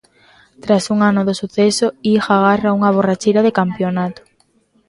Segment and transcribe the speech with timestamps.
[0.63, 4.21] Tras un ano do suceso, Ig agarra unha borracheira de campionato.